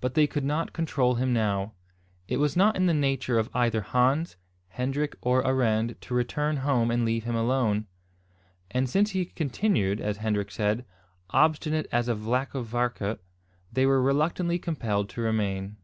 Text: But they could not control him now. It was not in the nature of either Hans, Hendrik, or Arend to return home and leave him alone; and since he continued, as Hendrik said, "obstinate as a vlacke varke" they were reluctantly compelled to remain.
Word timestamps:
But 0.00 0.14
they 0.14 0.26
could 0.26 0.42
not 0.42 0.72
control 0.72 1.14
him 1.14 1.32
now. 1.32 1.74
It 2.26 2.38
was 2.38 2.56
not 2.56 2.74
in 2.74 2.86
the 2.86 2.92
nature 2.92 3.38
of 3.38 3.48
either 3.54 3.80
Hans, 3.80 4.34
Hendrik, 4.70 5.14
or 5.20 5.38
Arend 5.46 5.94
to 6.00 6.14
return 6.14 6.56
home 6.66 6.90
and 6.90 7.04
leave 7.04 7.22
him 7.22 7.36
alone; 7.36 7.86
and 8.72 8.90
since 8.90 9.10
he 9.12 9.24
continued, 9.24 10.00
as 10.00 10.16
Hendrik 10.16 10.50
said, 10.50 10.84
"obstinate 11.30 11.86
as 11.92 12.08
a 12.08 12.16
vlacke 12.16 12.60
varke" 12.60 13.20
they 13.72 13.86
were 13.86 14.02
reluctantly 14.02 14.58
compelled 14.58 15.08
to 15.10 15.20
remain. 15.20 15.76